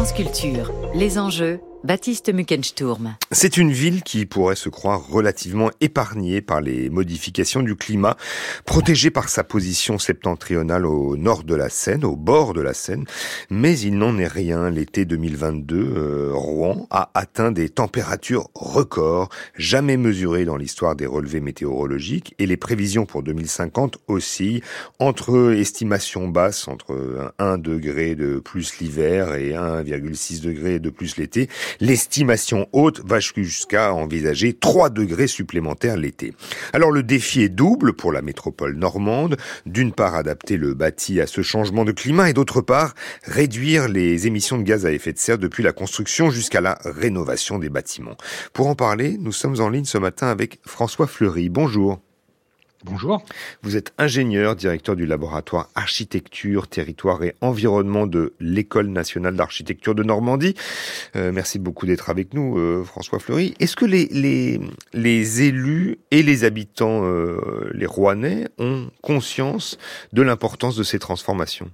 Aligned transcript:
France 0.00 0.14
Culture, 0.14 0.72
les 0.94 1.18
enjeux, 1.18 1.60
Baptiste 1.82 2.30
Muckensturm. 2.32 3.16
C'est 3.30 3.56
une 3.56 3.72
ville 3.72 4.02
qui 4.02 4.26
pourrait 4.26 4.54
se 4.54 4.68
croire 4.68 5.08
relativement 5.08 5.70
épargnée 5.80 6.42
par 6.42 6.60
les 6.60 6.90
modifications 6.90 7.62
du 7.62 7.74
climat, 7.74 8.18
protégée 8.66 9.10
par 9.10 9.30
sa 9.30 9.44
position 9.44 9.98
septentrionale 9.98 10.84
au 10.84 11.16
nord 11.16 11.42
de 11.42 11.54
la 11.54 11.70
Seine, 11.70 12.04
au 12.04 12.16
bord 12.16 12.52
de 12.52 12.60
la 12.60 12.74
Seine. 12.74 13.06
Mais 13.48 13.78
il 13.78 13.96
n'en 13.96 14.18
est 14.18 14.26
rien. 14.26 14.68
L'été 14.68 15.06
2022, 15.06 15.76
euh, 15.76 16.30
Rouen 16.34 16.86
a 16.90 17.10
atteint 17.14 17.50
des 17.50 17.70
températures 17.70 18.50
records, 18.54 19.30
jamais 19.56 19.96
mesurées 19.96 20.44
dans 20.44 20.58
l'histoire 20.58 20.96
des 20.96 21.06
relevés 21.06 21.40
météorologiques, 21.40 22.34
et 22.38 22.46
les 22.46 22.58
prévisions 22.58 23.06
pour 23.06 23.22
2050 23.22 23.98
aussi, 24.06 24.62
entre 24.98 25.54
estimations 25.54 26.28
basses, 26.28 26.68
entre 26.68 27.32
1 27.38 27.56
degré 27.56 28.14
de 28.16 28.38
plus 28.38 28.80
l'hiver 28.80 29.34
et 29.34 29.52
1,6 29.52 30.42
degré 30.42 30.78
de 30.78 30.90
plus 30.90 31.16
l'été, 31.16 31.48
L'estimation 31.78 32.66
haute 32.72 33.00
va 33.04 33.20
jusqu'à 33.20 33.94
envisager 33.94 34.52
3 34.54 34.90
degrés 34.90 35.26
supplémentaires 35.26 35.96
l'été. 35.96 36.34
Alors 36.72 36.90
le 36.90 37.02
défi 37.02 37.42
est 37.42 37.48
double 37.48 37.92
pour 37.92 38.12
la 38.12 38.22
métropole 38.22 38.76
normande. 38.76 39.36
D'une 39.66 39.92
part, 39.92 40.14
adapter 40.14 40.56
le 40.56 40.74
bâti 40.74 41.20
à 41.20 41.26
ce 41.26 41.42
changement 41.42 41.84
de 41.84 41.92
climat 41.92 42.30
et 42.30 42.32
d'autre 42.32 42.60
part, 42.60 42.94
réduire 43.24 43.88
les 43.88 44.26
émissions 44.26 44.58
de 44.58 44.62
gaz 44.62 44.86
à 44.86 44.92
effet 44.92 45.12
de 45.12 45.18
serre 45.18 45.38
depuis 45.38 45.62
la 45.62 45.72
construction 45.72 46.30
jusqu'à 46.30 46.60
la 46.60 46.78
rénovation 46.84 47.58
des 47.58 47.68
bâtiments. 47.68 48.16
Pour 48.52 48.66
en 48.66 48.74
parler, 48.74 49.16
nous 49.20 49.32
sommes 49.32 49.60
en 49.60 49.68
ligne 49.68 49.84
ce 49.84 49.98
matin 49.98 50.28
avec 50.28 50.60
François 50.66 51.06
Fleury. 51.06 51.48
Bonjour. 51.48 52.00
Bonjour. 52.82 53.22
Vous 53.62 53.76
êtes 53.76 53.92
ingénieur, 53.98 54.56
directeur 54.56 54.96
du 54.96 55.04
laboratoire 55.04 55.68
architecture, 55.74 56.66
territoire 56.66 57.22
et 57.22 57.34
environnement 57.42 58.06
de 58.06 58.32
l'École 58.40 58.86
nationale 58.86 59.36
d'architecture 59.36 59.94
de 59.94 60.02
Normandie. 60.02 60.54
Euh, 61.14 61.30
merci 61.30 61.58
beaucoup 61.58 61.84
d'être 61.84 62.08
avec 62.08 62.32
nous, 62.32 62.58
euh, 62.58 62.82
François 62.82 63.18
Fleury. 63.18 63.54
Est-ce 63.60 63.76
que 63.76 63.84
les, 63.84 64.08
les, 64.94 65.42
élus 65.42 65.98
et 66.10 66.22
les 66.22 66.44
habitants, 66.44 67.04
euh, 67.04 67.70
les 67.74 67.84
Rouennais, 67.84 68.48
ont 68.56 68.90
conscience 69.02 69.76
de 70.14 70.22
l'importance 70.22 70.74
de 70.74 70.82
ces 70.82 70.98
transformations? 70.98 71.70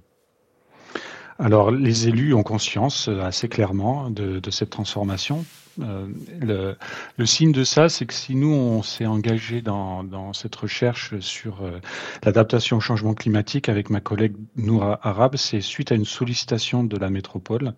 Alors, 1.39 1.71
les 1.71 2.07
élus 2.07 2.33
ont 2.33 2.43
conscience 2.43 3.07
assez 3.07 3.47
clairement 3.47 4.09
de, 4.09 4.39
de 4.39 4.51
cette 4.51 4.71
transformation 4.71 5.45
euh, 5.81 6.07
le, 6.39 6.75
le, 7.17 7.25
signe 7.25 7.51
de 7.51 7.63
ça, 7.63 7.89
c'est 7.89 8.05
que 8.05 8.13
si 8.13 8.35
nous, 8.35 8.51
on 8.53 8.81
s'est 8.81 9.05
engagé 9.05 9.61
dans, 9.61 10.03
dans, 10.03 10.33
cette 10.33 10.55
recherche 10.55 11.19
sur 11.19 11.61
euh, 11.61 11.79
l'adaptation 12.23 12.77
au 12.77 12.79
changement 12.79 13.13
climatique 13.13 13.69
avec 13.69 13.89
ma 13.89 13.99
collègue 13.99 14.35
Noura 14.55 14.99
Arab, 15.03 15.35
c'est 15.35 15.61
suite 15.61 15.91
à 15.91 15.95
une 15.95 16.05
sollicitation 16.05 16.83
de 16.83 16.97
la 16.97 17.09
métropole 17.09 17.73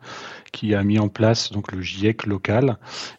qui 0.52 0.76
a 0.76 0.84
mis 0.84 1.00
en 1.00 1.10
place 1.10 1.52
donc 1.52 1.72
le 1.72 1.82
GIEC 1.82 2.26
local 2.26 2.78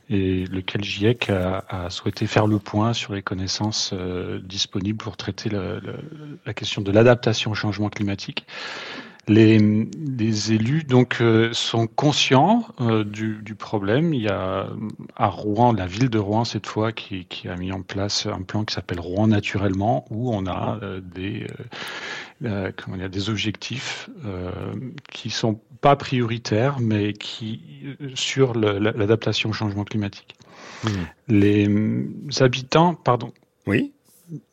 et 0.08 0.44
lequel 0.46 0.82
GIEC 0.82 1.30
a, 1.30 1.64
a 1.68 1.90
souhaité 1.90 2.26
faire 2.26 2.46
le 2.46 2.58
point 2.58 2.92
sur 2.92 3.14
les 3.14 3.22
connaissances 3.22 3.90
euh, 3.92 4.40
disponibles 4.42 4.98
pour 4.98 5.16
traiter 5.16 5.50
le, 5.50 5.80
la 6.46 6.54
question 6.54 6.82
de 6.82 6.90
l'adaptation 6.90 7.50
au 7.50 7.54
changement 7.54 7.90
climatique. 7.90 8.46
Les, 9.28 9.58
les, 9.58 10.52
élus 10.52 10.82
donc 10.82 11.18
euh, 11.20 11.50
sont 11.52 11.86
conscients 11.86 12.64
euh, 12.80 13.04
du, 13.04 13.36
du, 13.42 13.54
problème. 13.54 14.14
Il 14.14 14.22
y 14.22 14.28
a 14.28 14.68
à 15.14 15.26
Rouen, 15.28 15.72
la 15.72 15.86
ville 15.86 16.08
de 16.08 16.18
Rouen 16.18 16.44
cette 16.44 16.66
fois, 16.66 16.90
qui, 16.92 17.26
qui 17.26 17.46
a 17.48 17.54
mis 17.54 17.70
en 17.70 17.82
place 17.82 18.26
un 18.26 18.42
plan 18.42 18.64
qui 18.64 18.74
s'appelle 18.74 18.98
Rouen 18.98 19.28
naturellement, 19.28 20.06
où 20.10 20.34
on 20.34 20.46
a 20.46 20.78
euh, 20.82 21.00
des 21.00 21.46
comment 22.76 22.96
dire, 22.96 23.10
des 23.10 23.28
objectifs 23.28 24.08
qui 25.12 25.28
sont 25.28 25.60
pas 25.82 25.94
prioritaires, 25.94 26.80
mais 26.80 27.12
qui 27.12 27.60
sur 28.14 28.54
l'adaptation 28.54 29.50
au 29.50 29.52
changement 29.52 29.84
climatique. 29.84 30.34
Mmh. 30.84 30.88
Les 31.28 31.68
habitants, 32.40 32.94
pardon. 32.94 33.32
Oui. 33.66 33.92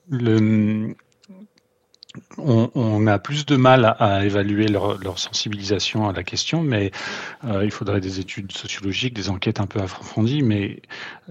Le, 0.09 0.93
on, 2.37 3.07
a 3.07 3.19
plus 3.19 3.45
de 3.45 3.55
mal 3.55 3.95
à, 3.99 4.25
évaluer 4.25 4.67
leur, 4.67 5.17
sensibilisation 5.17 6.07
à 6.07 6.13
la 6.13 6.23
question, 6.23 6.61
mais 6.61 6.91
euh, 7.45 7.63
il 7.63 7.71
faudrait 7.71 8.01
des 8.01 8.19
études 8.19 8.51
sociologiques, 8.51 9.13
des 9.13 9.29
enquêtes 9.29 9.59
un 9.59 9.65
peu 9.65 9.79
approfondies. 9.79 10.43
Mais 10.43 10.81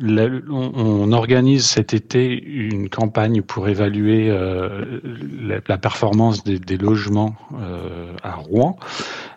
on, 0.01 1.13
organise 1.13 1.67
cet 1.67 1.95
été 1.95 2.27
une 2.43 2.89
campagne 2.89 3.43
pour 3.43 3.69
évaluer 3.69 4.29
euh, 4.31 5.01
la, 5.69 5.79
performance 5.79 6.45
des, 6.45 6.59
des 6.59 6.77
logements 6.77 7.35
euh, 7.61 8.13
à 8.23 8.35
Rouen 8.35 8.79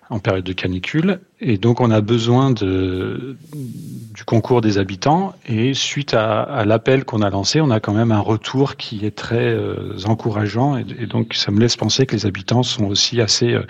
en 0.09 0.19
période 0.19 0.43
de 0.43 0.53
canicule. 0.53 1.19
Et 1.39 1.57
donc, 1.57 1.81
on 1.81 1.91
a 1.91 2.01
besoin 2.01 2.51
de, 2.51 3.37
du 3.53 4.23
concours 4.23 4.61
des 4.61 4.77
habitants. 4.77 5.35
Et 5.47 5.73
suite 5.73 6.13
à, 6.13 6.63
l'appel 6.65 7.05
qu'on 7.05 7.21
a 7.21 7.29
lancé, 7.29 7.61
on 7.61 7.69
a 7.69 7.79
quand 7.79 7.93
même 7.93 8.11
un 8.11 8.19
retour 8.19 8.75
qui 8.75 9.05
est 9.05 9.15
très 9.15 9.47
euh, 9.47 9.97
encourageant. 10.05 10.77
Et, 10.77 11.05
donc, 11.05 11.35
ça 11.35 11.51
me 11.51 11.59
laisse 11.59 11.77
penser 11.77 12.05
que 12.05 12.15
les 12.15 12.25
habitants 12.25 12.63
sont 12.63 12.85
aussi 12.85 13.21
assez 13.21 13.53
euh, 13.53 13.63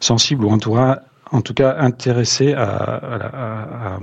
sensibles, 0.00 0.44
ou 0.44 0.50
en 0.50 0.58
en 1.32 1.40
tout 1.40 1.54
cas 1.54 1.76
intéressé 1.78 2.52
à, 2.54 2.64
à, 2.64 3.94
à, 3.94 3.98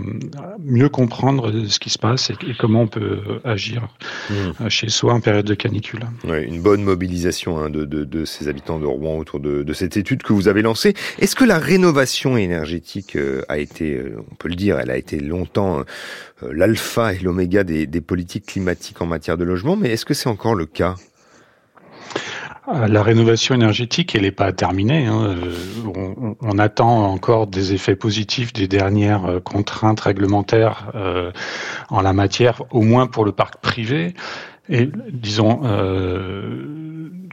mieux 0.59 0.89
comprendre 0.89 1.51
ce 1.67 1.79
qui 1.79 1.89
se 1.89 1.97
passe 1.97 2.29
et, 2.29 2.33
et 2.47 2.53
comment 2.59 2.81
on 2.81 2.87
peut 2.87 3.39
agir 3.43 3.87
mmh. 4.29 4.69
chez 4.69 4.89
soi 4.89 5.13
en 5.13 5.21
période 5.21 5.45
de 5.45 5.55
canicule. 5.55 6.01
Ouais, 6.25 6.43
une 6.43 6.61
bonne 6.61 6.83
mobilisation 6.83 7.59
hein, 7.59 7.69
de, 7.69 7.85
de, 7.85 8.03
de, 8.03 8.25
ces 8.25 8.47
habitants 8.47 8.79
de 8.79 8.85
Rouen 8.85 9.17
autour 9.17 9.39
de, 9.39 9.63
de 9.63 9.73
cette 9.73 9.97
étude 9.97 10.23
que 10.23 10.33
vous 10.33 10.47
avez 10.47 10.61
lancée. 10.61 10.93
Est-ce 11.19 11.35
que 11.35 11.45
la 11.45 11.59
rénovation 11.59 12.37
énergétique 12.37 13.15
euh, 13.15 13.43
a 13.47 13.57
été, 13.57 13.95
euh, 13.95 14.17
on 14.31 14.35
peut 14.35 14.49
le 14.49 14.55
dire, 14.55 14.79
elle 14.79 14.91
a 14.91 14.97
été 14.97 15.19
longtemps 15.19 15.79
euh, 15.79 15.83
l'alpha 16.51 17.13
et 17.13 17.19
l'oméga 17.19 17.63
des, 17.63 17.87
des 17.87 18.01
politiques 18.01 18.47
climatiques 18.47 19.01
en 19.01 19.05
matière 19.05 19.37
de 19.37 19.43
logement, 19.43 19.75
mais 19.75 19.91
est-ce 19.91 20.05
que 20.05 20.13
c'est 20.13 20.29
encore 20.29 20.55
le 20.55 20.65
cas? 20.65 20.95
La 22.67 23.03
rénovation 23.03 23.55
énergétique, 23.55 24.15
elle 24.15 24.21
n'est 24.21 24.31
pas 24.31 24.53
terminée. 24.53 25.05
Hein. 25.05 25.37
Euh, 25.37 26.33
on, 26.41 26.57
attend 26.59 27.05
encore 27.11 27.47
des 27.47 27.73
effets 27.73 27.95
positifs 27.95 28.53
des 28.53 28.67
dernières 28.67 29.25
euh, 29.25 29.39
contraintes 29.41 29.99
réglementaires 29.99 30.91
euh, 30.95 31.31
en 31.89 32.01
la 32.01 32.13
matière, 32.13 32.61
au 32.71 32.81
moins 32.81 33.07
pour 33.07 33.25
le 33.25 33.33
parc 33.33 33.57
privé. 33.57 34.13
Et 34.69 34.89
disons 35.11 35.59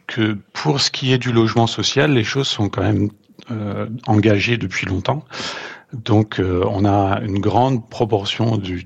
que 0.08 0.36
pour 0.52 0.80
ce 0.80 0.90
qui 0.90 1.12
est 1.12 1.18
du 1.18 1.30
logement 1.30 1.68
social, 1.68 2.12
les 2.12 2.24
choses 2.24 2.48
sont 2.48 2.68
quand 2.68 2.82
même 2.82 3.10
engagées 4.08 4.56
depuis 4.56 4.84
longtemps. 4.84 5.24
Donc 5.92 6.40
on 6.42 6.84
a 6.84 7.20
une 7.20 7.38
grande 7.38 7.88
proportion 7.88 8.56
du, 8.56 8.84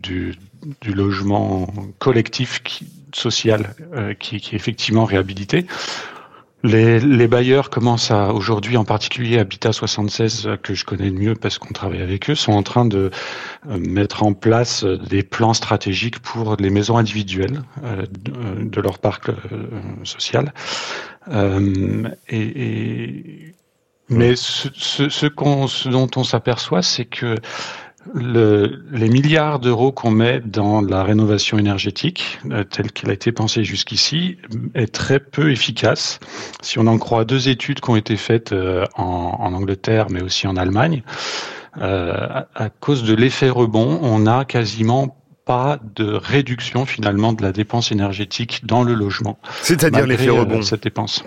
logement 0.84 1.72
collectif 1.98 2.62
social 3.14 3.74
qui 4.18 4.36
est 4.36 4.52
effectivement 4.52 5.06
réhabilité. 5.06 5.66
Les, 6.64 6.98
les, 6.98 7.28
bailleurs 7.28 7.68
commencent 7.68 8.10
à, 8.10 8.32
aujourd'hui 8.32 8.78
en 8.78 8.86
particulier 8.86 9.38
Habitat 9.38 9.72
76, 9.72 10.48
que 10.62 10.72
je 10.72 10.86
connais 10.86 11.10
le 11.10 11.18
mieux 11.18 11.34
parce 11.34 11.58
qu'on 11.58 11.74
travaille 11.74 12.00
avec 12.00 12.30
eux, 12.30 12.34
sont 12.34 12.52
en 12.52 12.62
train 12.62 12.86
de 12.86 13.10
euh, 13.68 13.78
mettre 13.78 14.22
en 14.22 14.32
place 14.32 14.82
des 14.82 15.22
plans 15.22 15.52
stratégiques 15.52 16.20
pour 16.20 16.56
les 16.58 16.70
maisons 16.70 16.96
individuelles 16.96 17.60
euh, 17.84 18.06
de, 18.10 18.64
de, 18.64 18.80
leur 18.80 18.98
parc 18.98 19.28
euh, 19.28 19.34
social. 20.04 20.54
Euh, 21.28 22.08
et, 22.30 22.40
et, 22.40 23.54
mais 24.08 24.34
ce, 24.34 24.68
ce, 24.74 25.10
ce, 25.10 25.26
ce 25.28 25.88
dont 25.90 26.10
on 26.16 26.24
s'aperçoit, 26.24 26.80
c'est 26.80 27.04
que 27.04 27.36
le, 28.12 28.82
les 28.92 29.08
milliards 29.08 29.58
d'euros 29.58 29.92
qu'on 29.92 30.10
met 30.10 30.40
dans 30.40 30.80
la 30.80 31.02
rénovation 31.02 31.58
énergétique, 31.58 32.38
euh, 32.50 32.64
telle 32.64 32.92
qu'elle 32.92 33.10
a 33.10 33.14
été 33.14 33.32
pensée 33.32 33.64
jusqu'ici, 33.64 34.38
est 34.74 34.92
très 34.92 35.18
peu 35.18 35.50
efficace. 35.50 36.20
Si 36.60 36.78
on 36.78 36.86
en 36.86 36.98
croit 36.98 37.24
deux 37.24 37.48
études 37.48 37.80
qui 37.80 37.90
ont 37.90 37.96
été 37.96 38.16
faites 38.16 38.52
euh, 38.52 38.84
en, 38.96 39.36
en, 39.40 39.52
Angleterre, 39.54 40.06
mais 40.10 40.22
aussi 40.22 40.46
en 40.46 40.56
Allemagne, 40.56 41.02
euh, 41.78 42.12
à, 42.12 42.46
à, 42.54 42.68
cause 42.68 43.04
de 43.04 43.14
l'effet 43.14 43.48
rebond, 43.48 43.98
on 44.02 44.26
a 44.26 44.44
quasiment 44.44 45.16
pas 45.44 45.78
de 45.94 46.12
réduction 46.14 46.86
finalement 46.86 47.32
de 47.32 47.42
la 47.42 47.52
dépense 47.52 47.92
énergétique 47.92 48.64
dans 48.64 48.82
le 48.82 48.94
logement. 48.94 49.38
C'est-à-dire 49.62 50.06
l'effet 50.06 50.30
rebond. 50.30 50.62
Cette 50.62 50.82
dépense. 50.84 51.24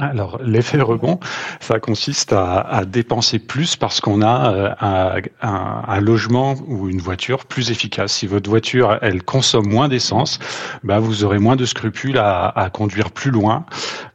Alors, 0.00 0.40
l'effet 0.42 0.80
rebond, 0.80 1.20
ça 1.60 1.78
consiste 1.78 2.32
à, 2.32 2.60
à 2.60 2.84
dépenser 2.84 3.38
plus 3.38 3.76
parce 3.76 4.00
qu'on 4.00 4.20
a 4.20 4.52
euh, 4.52 4.70
un, 4.80 5.22
un, 5.42 5.82
un, 5.86 6.00
logement 6.00 6.56
ou 6.66 6.88
une 6.88 7.00
voiture 7.00 7.46
plus 7.46 7.70
efficace. 7.70 8.12
Si 8.12 8.26
votre 8.26 8.50
voiture, 8.50 8.98
elle 9.00 9.22
consomme 9.22 9.68
moins 9.68 9.88
d'essence, 9.88 10.40
ben 10.82 10.98
vous 10.98 11.22
aurez 11.24 11.38
moins 11.38 11.54
de 11.54 11.64
scrupules 11.64 12.18
à, 12.18 12.48
à, 12.48 12.68
conduire 12.68 13.12
plus 13.12 13.30
loin, 13.30 13.64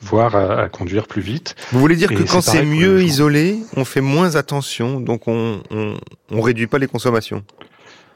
voire 0.02 0.36
à, 0.36 0.64
à, 0.64 0.70
conduire 0.70 1.08
plus 1.08 1.22
vite. 1.22 1.56
Vous 1.72 1.80
voulez 1.80 1.96
dire 1.96 2.12
Et 2.12 2.16
que 2.16 2.24
quand 2.24 2.42
c'est 2.42 2.66
mieux 2.66 3.02
isolé, 3.02 3.60
on 3.78 3.86
fait 3.86 4.02
moins 4.02 4.36
attention, 4.36 5.00
donc 5.00 5.28
on, 5.28 5.64
on, 5.72 5.96
on 6.32 6.42
réduit 6.42 6.68
pas 6.68 6.80
les 6.80 6.88
consommations? 6.88 7.44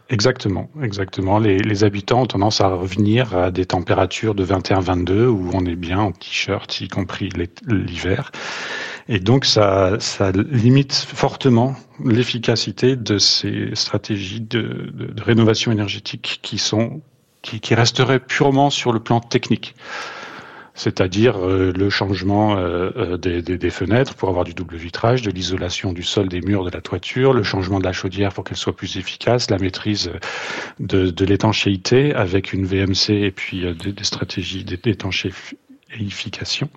Exactement, 0.10 0.70
exactement. 0.84 1.40
Les, 1.40 1.84
habitants 1.84 2.22
ont 2.22 2.26
tendance 2.28 2.62
à 2.62 2.68
revenir 2.68 3.36
à 3.36 3.50
des 3.50 3.66
températures 3.66 4.36
de 4.36 4.46
21-22 4.46 5.26
où 5.26 5.50
on 5.54 5.66
est 5.66 5.76
bien 5.76 6.00
en 6.00 6.12
t-shirt, 6.12 6.80
y 6.80 6.88
compris 6.88 7.30
l'hiver. 7.68 8.32
Et 9.10 9.20
donc, 9.20 9.46
ça, 9.46 10.00
ça 10.00 10.32
limite 10.32 10.94
fortement 10.94 11.76
l'efficacité 12.04 12.96
de 12.96 13.18
ces 13.18 13.72
stratégies 13.74 14.42
de, 14.42 14.92
de, 14.94 15.24
rénovation 15.24 15.72
énergétique 15.72 16.40
qui 16.44 16.60
sont 16.60 17.02
qui, 17.42 17.60
qui 17.60 17.74
resteraient 17.74 18.20
purement 18.20 18.70
sur 18.70 18.92
le 18.92 19.00
plan 19.00 19.20
technique 19.20 19.76
c'est-à-dire 20.76 21.38
euh, 21.38 21.72
le 21.74 21.90
changement 21.90 22.58
euh, 22.58 22.92
euh, 22.98 23.18
des, 23.18 23.70
fenêtres 23.70 24.14
pour 24.14 24.28
avoir 24.30 24.44
du 24.44 24.54
double 24.54 24.76
vitrage, 24.76 25.22
de 25.22 25.32
l'isolation 25.32 25.94
du 25.94 26.04
sol, 26.04 26.28
des 26.28 26.42
murs, 26.42 26.66
de 26.66 26.70
la 26.70 26.82
toiture, 26.82 27.34
le 27.34 27.44
changement 27.44 27.80
de 27.80 27.86
la 27.86 27.94
chaudière 27.94 28.34
pour 28.34 28.44
qu'elle 28.44 28.58
soit 28.58 28.76
plus 28.76 28.98
efficace, 28.98 29.50
la 29.50 29.58
maîtrise 29.58 30.12
de, 30.80 31.10
de 31.10 31.26
l'étanchéité 31.26 32.14
avec 32.14 32.52
une 32.54 32.66
VMC 32.66 33.12
et 33.12 33.32
puis 33.32 33.62
des, 33.62 33.94
des 33.94 34.04
stratégies 34.04 34.66
d'étanchéification. 34.66 36.70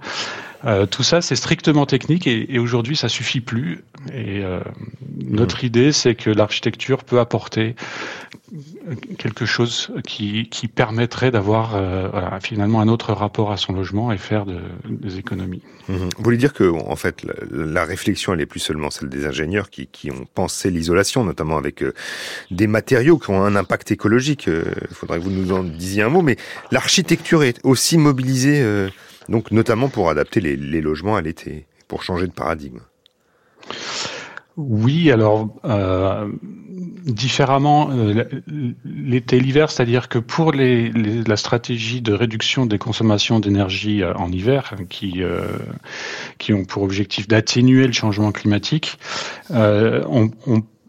Euh, 0.64 0.87
tout 0.87 1.02
ça, 1.02 1.20
c'est 1.22 1.37
strictement 1.37 1.87
technique 1.87 2.26
et, 2.26 2.55
et 2.55 2.58
aujourd'hui, 2.58 2.96
ça 2.96 3.08
suffit 3.08 3.40
plus. 3.40 3.84
Et 4.12 4.43
euh, 4.43 4.60
notre 5.25 5.62
mmh. 5.62 5.66
idée, 5.66 5.93
c'est 5.93 6.14
que 6.14 6.31
l'architecture 6.31 7.05
peut 7.05 7.20
apporter 7.20 7.76
quelque 9.19 9.44
chose 9.44 9.90
qui, 10.06 10.49
qui 10.49 10.69
permettrait 10.69 11.31
d'avoir 11.31 11.76
euh, 11.76 12.08
voilà, 12.08 12.40
finalement 12.40 12.81
un 12.81 12.88
autre 12.88 13.12
rapport 13.12 13.52
à 13.52 13.58
son 13.58 13.75
logement 13.75 14.10
et 14.10 14.16
faire 14.16 14.46
de, 14.46 14.58
des 14.88 15.19
économies. 15.19 15.62
Mmh. 15.88 15.96
Vous 16.16 16.25
voulez 16.25 16.38
dire 16.38 16.55
que 16.55 16.64
en 16.64 16.96
fait 16.96 17.25
la, 17.25 17.34
la, 17.50 17.84
réflexion 17.84 18.32
elle 18.32 18.40
est 18.40 18.46
plus 18.46 18.61
seulement 18.61 18.88
celle 18.90 19.11
des 19.11 19.26
ingénieurs 19.26 19.69
qui, 19.69 19.87
qui 19.87 20.11
ont 20.11 20.26
pensé 20.34 20.70
l'isolation, 20.70 21.25
notamment 21.25 21.58
avec 21.58 21.84
des 22.50 22.66
matériaux 22.66 23.19
qui 23.19 23.31
ont 23.31 23.43
un 23.43 23.54
impact 23.54 23.90
écologique. 23.90 24.46
Il 24.46 24.94
faudrait 24.94 25.19
que 25.19 25.25
vous 25.25 25.31
nous 25.31 25.52
en 25.52 25.62
disiez 25.62 26.02
un 26.02 26.08
mot, 26.08 26.22
mais 26.22 26.37
l'architecture 26.70 27.43
est 27.43 27.61
aussi 27.64 27.99
mobilisée 27.99 28.88
donc 29.28 29.50
notamment 29.50 29.88
pour 29.88 30.10
adapter 30.10 30.40
les, 30.40 30.80
logements 30.80 31.16
à 31.16 31.22
l'été, 31.22 31.66
pour 31.86 32.02
changer 32.02 32.26
de 32.26 32.32
paradigme. 32.32 32.80
Oui, 34.56 35.12
alors 35.12 35.50
euh, 35.64 36.28
différemment 37.04 37.90
euh, 37.92 38.25
l'été 38.84 39.36
et 39.36 39.40
l'hiver, 39.40 39.70
c'est-à-dire 39.70 40.08
que 40.08 40.19
pour 40.19 40.52
la 40.52 41.36
stratégie 41.36 42.00
de 42.00 42.12
réduction 42.12 42.66
des 42.66 42.78
consommations 42.78 43.38
d'énergie 43.38 44.02
euh, 44.02 44.14
en 44.14 44.32
hiver, 44.32 44.75
qui, 44.88 45.22
qui 46.38 46.52
ont 46.52 46.64
pour 46.64 46.82
objectif 46.82 47.28
d'atténuer 47.28 47.86
le 47.86 47.92
changement 47.92 48.32
climatique, 48.32 48.98
on 49.50 50.30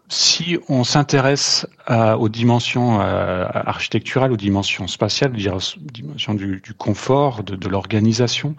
si 0.09 0.57
on 0.67 0.83
s'intéresse 0.83 1.67
aux 1.87 2.29
dimensions 2.29 2.99
euh, 2.99 3.45
architecturales, 3.53 4.31
aux 4.31 4.37
dimensions 4.37 4.87
spatiales, 4.87 5.31
aux 5.31 5.59
dimensions 5.91 6.33
du, 6.33 6.61
du 6.63 6.73
confort, 6.73 7.43
de, 7.43 7.69
l'organisation 7.69 8.55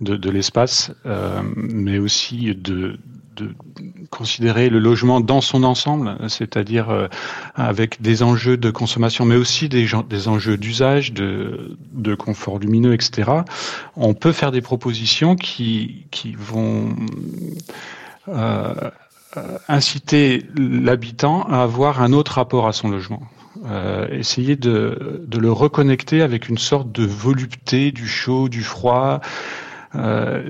de, 0.00 0.30
l'espace, 0.30 0.92
euh, 1.04 1.42
mais 1.56 1.98
aussi 1.98 2.54
de, 2.54 2.98
considérer 4.10 4.68
le 4.68 4.78
logement 4.78 5.20
dans 5.20 5.40
son 5.40 5.64
ensemble, 5.64 6.16
c'est-à-dire 6.28 6.90
euh, 6.90 7.08
avec 7.54 8.00
des 8.00 8.22
enjeux 8.22 8.56
de 8.56 8.70
consommation, 8.70 9.24
mais 9.24 9.36
aussi 9.36 9.68
des, 9.68 10.28
enjeux 10.28 10.56
d'usage, 10.56 11.12
de, 11.12 12.14
confort 12.14 12.58
lumineux, 12.58 12.94
etc. 12.94 13.30
On 13.96 14.14
peut 14.14 14.32
faire 14.32 14.52
des 14.52 14.60
propositions 14.60 15.34
qui, 15.34 16.06
qui 16.10 16.34
vont 16.38 16.94
euh, 18.28 18.74
inciter 19.68 20.46
l'habitant 20.56 21.42
à 21.44 21.62
avoir 21.62 22.02
un 22.02 22.12
autre 22.12 22.32
rapport 22.32 22.66
à 22.66 22.72
son 22.72 22.88
logement. 22.88 23.22
Euh, 23.66 24.08
essayer 24.10 24.56
de, 24.56 25.24
de, 25.26 25.38
le 25.38 25.52
reconnecter 25.52 26.22
avec 26.22 26.48
une 26.48 26.58
sorte 26.58 26.90
de 26.90 27.04
volupté 27.04 27.92
du 27.92 28.08
chaud, 28.08 28.48
du 28.48 28.62
froid, 28.62 29.20
euh, 29.94 30.42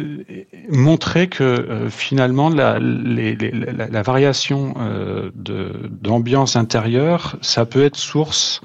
montrer 0.70 1.28
que 1.28 1.42
euh, 1.42 1.90
finalement 1.90 2.48
la, 2.48 2.78
la, 2.78 4.02
variation 4.02 4.74
euh, 4.78 5.30
d'ambiance 5.34 6.54
intérieure, 6.54 7.36
ça 7.42 7.66
peut 7.66 7.82
être 7.82 7.96
source 7.96 8.60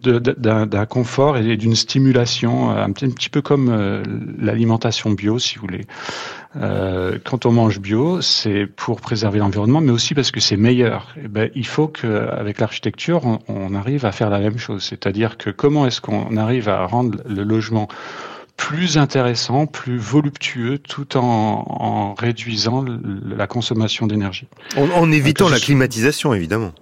d'un 0.00 0.86
confort 0.86 1.38
et 1.38 1.56
d'une 1.56 1.74
stimulation, 1.74 2.70
un 2.70 2.92
petit, 2.92 3.06
un 3.06 3.10
petit, 3.10 3.30
peu 3.30 3.42
comme 3.42 3.68
euh, 3.68 4.02
l'alimentation 4.38 5.10
bio, 5.10 5.38
si 5.38 5.56
vous 5.56 5.62
voulez. 5.62 5.86
Euh, 6.60 7.18
quand 7.24 7.46
on 7.46 7.52
mange 7.52 7.80
bio, 7.80 8.20
c'est 8.20 8.66
pour 8.66 9.00
préserver 9.00 9.38
l'environnement, 9.38 9.80
mais 9.80 9.92
aussi 9.92 10.14
parce 10.14 10.30
que 10.30 10.40
c'est 10.40 10.56
meilleur. 10.56 11.14
Et 11.16 11.22
eh 11.24 11.28
ben, 11.28 11.50
il 11.54 11.66
faut 11.66 11.88
qu'avec 11.88 12.58
l'architecture, 12.58 13.24
on, 13.24 13.38
on, 13.48 13.74
arrive 13.74 14.04
à 14.04 14.12
faire 14.12 14.30
la 14.30 14.40
même 14.40 14.58
chose. 14.58 14.82
C'est-à-dire 14.82 15.36
que 15.36 15.50
comment 15.50 15.86
est-ce 15.86 16.00
qu'on 16.00 16.36
arrive 16.36 16.68
à 16.68 16.84
rendre 16.86 17.18
le 17.28 17.42
logement 17.44 17.88
plus 18.56 18.98
intéressant, 18.98 19.66
plus 19.66 19.98
voluptueux, 19.98 20.78
tout 20.78 21.16
en, 21.16 21.22
en 21.22 22.14
réduisant 22.14 22.84
la 22.84 23.46
consommation 23.46 24.06
d'énergie? 24.06 24.48
En, 24.76 24.88
en, 24.90 25.12
évitant 25.12 25.48
la 25.48 25.60
climatisation, 25.60 26.34
évidemment. 26.34 26.72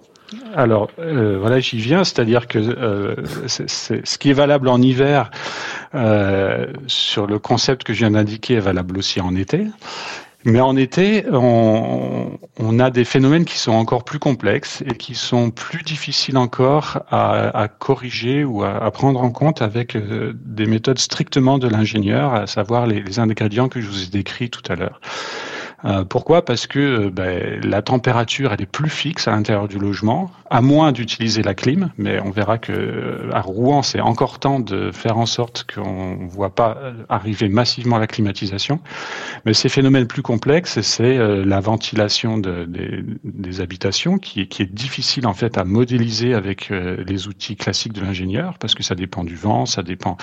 Alors 0.55 0.91
euh, 0.99 1.39
voilà, 1.41 1.61
j'y 1.61 1.79
viens, 1.79 2.05
c'est-à-dire 2.05 2.47
que 2.47 2.59
euh, 2.59 3.15
c'est, 3.47 3.69
ce 3.69 4.19
qui 4.19 4.31
est 4.31 4.35
valable 4.35 4.69
en 4.69 4.81
hiver 4.81 5.31
euh, 5.95 6.67
sur 6.87 7.27
le 7.27 7.39
concept 7.39 7.85
que 7.85 7.93
je 7.93 8.01
viens 8.01 8.11
d'indiquer 8.13 8.55
est 8.55 8.61
valable 8.61 8.99
aussi 8.99 9.21
en 9.21 9.35
été. 9.37 9.67
Mais 10.45 10.61
en 10.61 10.77
été, 10.77 11.25
on, 11.33 12.79
a 12.79 12.91
des 12.91 13.05
phénomènes 13.05 13.45
qui 13.45 13.59
sont 13.59 13.73
encore 13.73 14.05
plus 14.05 14.21
complexes 14.21 14.81
et 14.87 14.97
qui 14.97 15.17
sont 15.17 15.51
plus 15.51 15.83
difficiles 15.83 16.39
encore 16.39 17.01
à, 17.11 17.67
corriger 17.67 18.45
ou 18.45 18.63
à, 18.63 18.89
prendre 18.93 19.21
en 19.21 19.31
compte 19.31 19.61
avec 19.61 19.97
des 19.97 20.67
méthodes 20.67 21.01
strictement 21.01 21.59
de 21.59 21.67
l'ingénieur, 21.67 22.33
à 22.33 22.47
savoir 22.47 22.87
les, 22.87 23.03
les 23.03 23.19
ingrédients 23.19 23.69
que 23.69 23.81
je 23.81 23.89
vous 23.89 24.05
ai 24.05 24.07
décrits 24.07 24.49
tout 24.49 24.63
à 24.71 24.77
l'heure. 24.77 25.01
Euh, 25.85 26.05
pourquoi? 26.05 26.45
Parce 26.45 26.67
que 26.67 26.79
euh, 26.79 27.11
ben, 27.11 27.61
la 27.63 27.83
température 27.83 28.53
elle 28.53 28.63
est 28.63 28.71
plus 28.71 28.89
fixe 28.89 29.29
à 29.29 29.33
l'intérieur 29.33 29.69
du 29.69 29.79
logement, 29.79 30.31
à 30.49 30.61
moins 30.63 30.93
d'utiliser 30.93 31.43
la 31.43 31.55
clim. 31.55 31.91
Mais 31.99 32.19
on 32.21 32.31
verra 32.31 32.59
que 32.59 32.73
euh, 32.73 33.31
à 33.33 33.41
Rouen, 33.43 33.83
c'est 33.83 34.01
encore 34.01 34.39
temps 34.39 34.59
de 34.59 34.91
faire 34.91 35.19
en 35.19 35.27
sorte 35.27 35.67
qu'on 35.73 36.17
ne 36.17 36.29
voit 36.29 36.55
pas 36.55 36.79
arriver 37.09 37.49
massivement 37.49 37.99
la 37.99 38.07
climatisation. 38.07 38.81
Mais 39.45 39.53
ces 39.53 39.69
phénomènes 39.69 40.07
plus 40.07 40.23
complexes, 40.23 40.81
c'est 40.81 41.19
la 41.19 41.61
ventilation 41.61 42.39
de, 42.39 42.65
des, 42.65 43.05
des, 43.25 43.61
habitations 43.61 44.19
qui, 44.19 44.49
qui, 44.49 44.63
est 44.63 44.73
difficile 44.73 45.27
en 45.27 45.35
fait 45.35 45.59
à 45.59 45.65
modéliser 45.65 46.35
avec 46.35 46.71
les 46.71 47.29
outils 47.29 47.57
classiques 47.57 47.93
de 47.93 48.01
l'ingénieur, 48.01 48.59
parce 48.59 48.75
que 48.75 48.83
ça 48.83 48.95
dépend 48.95 49.25
du 49.25 49.37
vent, 49.37 49.67
ça 49.67 49.83
dépend 49.83 50.17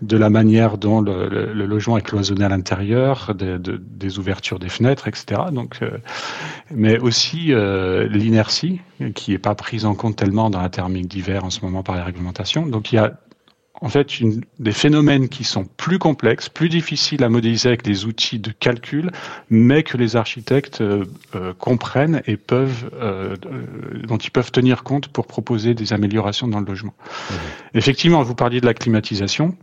de 0.00 0.16
la 0.16 0.30
manière 0.30 0.78
dont 0.78 1.00
le, 1.00 1.28
le, 1.28 1.66
logement 1.66 1.96
est 1.98 2.02
cloisonné 2.02 2.44
à 2.44 2.48
l'intérieur, 2.48 3.34
de, 3.34 3.56
de, 3.58 3.80
des 3.82 4.18
ouvertures 4.18 4.58
des 4.58 4.68
fenêtres 4.68 4.91
etc. 4.92 5.42
Donc, 5.52 5.78
euh, 5.82 5.98
mais 6.70 6.98
aussi 6.98 7.52
euh, 7.52 8.06
l'inertie 8.08 8.80
qui 9.14 9.32
n'est 9.32 9.38
pas 9.38 9.54
prise 9.54 9.84
en 9.84 9.94
compte 9.94 10.16
tellement 10.16 10.50
dans 10.50 10.60
la 10.60 10.68
thermique 10.68 11.08
d'hiver 11.08 11.44
en 11.44 11.50
ce 11.50 11.60
moment 11.62 11.82
par 11.82 11.96
les 11.96 12.02
réglementations. 12.02 12.66
Donc 12.66 12.92
il 12.92 12.96
y 12.96 12.98
a 12.98 13.12
en 13.82 13.88
fait 13.88 14.20
une, 14.20 14.42
des 14.60 14.72
phénomènes 14.72 15.28
qui 15.28 15.44
sont 15.44 15.64
plus 15.64 15.98
complexes, 15.98 16.48
plus 16.48 16.68
difficiles 16.68 17.22
à 17.24 17.28
modéliser 17.28 17.68
avec 17.68 17.82
des 17.82 18.04
outils 18.04 18.38
de 18.38 18.52
calcul, 18.52 19.10
mais 19.50 19.82
que 19.82 19.96
les 19.96 20.14
architectes 20.14 20.80
euh, 20.80 21.04
euh, 21.34 21.52
comprennent 21.58 22.22
et 22.26 22.36
peuvent, 22.36 22.90
euh, 22.94 23.36
dont 24.06 24.18
ils 24.18 24.30
peuvent 24.30 24.52
tenir 24.52 24.84
compte 24.84 25.08
pour 25.08 25.26
proposer 25.26 25.74
des 25.74 25.92
améliorations 25.92 26.46
dans 26.46 26.60
le 26.60 26.66
logement. 26.66 26.94
Mmh. 26.98 27.34
Effectivement, 27.74 28.22
vous 28.22 28.36
parliez 28.36 28.60
de 28.60 28.66
la 28.66 28.74
climatisation. 28.74 29.56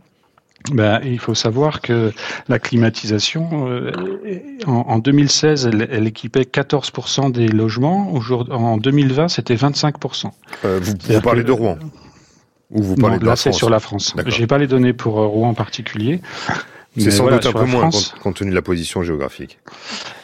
Ben, 0.72 1.00
il 1.04 1.18
faut 1.18 1.34
savoir 1.34 1.80
que 1.80 2.12
la 2.48 2.58
climatisation, 2.58 3.68
euh, 3.68 3.92
en, 4.66 4.72
en, 4.72 4.98
2016, 4.98 5.66
elle, 5.66 5.88
elle, 5.90 6.06
équipait 6.06 6.42
14% 6.42 7.32
des 7.32 7.48
logements. 7.48 8.12
En 8.50 8.76
2020, 8.76 9.28
c'était 9.28 9.54
25%. 9.54 10.30
Euh, 10.64 10.78
vous, 10.82 10.92
vous 11.00 11.20
parlez 11.22 11.42
que, 11.42 11.46
de 11.46 11.52
Rouen 11.52 11.78
Ou 12.70 12.82
vous 12.82 12.94
parlez 12.96 13.16
non, 13.16 13.22
de 13.22 13.26
là, 13.26 13.36
c'est 13.36 13.52
sur 13.52 13.70
la 13.70 13.80
France. 13.80 14.14
J'ai 14.26 14.46
pas 14.46 14.58
les 14.58 14.66
données 14.66 14.92
pour 14.92 15.18
euh, 15.18 15.26
Rouen 15.26 15.48
en 15.48 15.54
particulier. 15.54 16.20
C'est 16.96 17.12
sans 17.12 17.22
voilà, 17.22 17.38
doute 17.38 17.54
un 17.54 17.58
peu 17.58 17.66
moins 17.66 17.90
France, 17.90 18.14
compte, 18.20 18.36
tenu 18.36 18.50
de 18.50 18.54
la 18.54 18.62
position 18.62 19.02
géographique. 19.02 19.58